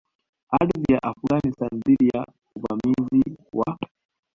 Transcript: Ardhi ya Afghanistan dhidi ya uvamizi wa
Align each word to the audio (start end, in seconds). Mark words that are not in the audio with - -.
Ardhi 0.59 0.93
ya 0.93 0.99
Afghanistan 1.11 1.69
dhidi 1.85 2.07
ya 2.13 2.25
uvamizi 2.55 3.37
wa 3.53 3.77